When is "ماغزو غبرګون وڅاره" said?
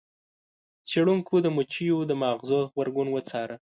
2.21-3.55